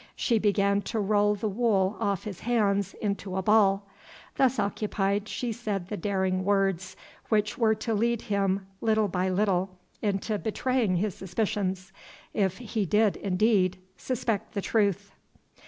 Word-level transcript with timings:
She 0.15 0.39
began 0.39 0.81
to 0.89 0.99
roll 0.99 1.35
the 1.35 1.47
wool 1.47 1.95
off 1.99 2.23
his 2.23 2.39
hands 2.39 2.95
into 2.99 3.35
a 3.37 3.43
ball. 3.43 3.85
Thus 4.35 4.57
occupied, 4.57 5.27
she 5.27 5.51
said 5.51 5.89
the 5.89 5.95
daring 5.95 6.43
words 6.43 6.95
which 7.29 7.55
were 7.55 7.75
to 7.75 7.93
lead 7.93 8.23
him 8.23 8.65
little 8.81 9.07
by 9.07 9.29
little 9.29 9.77
into 10.01 10.39
betraying 10.39 10.95
his 10.95 11.13
suspicions, 11.13 11.93
if 12.33 12.57
he 12.57 12.83
did 12.83 13.15
indeed 13.15 13.77
suspect 13.95 14.55
the 14.55 14.61
truth. 14.61 15.11